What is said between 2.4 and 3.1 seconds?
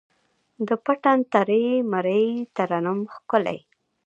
ترنم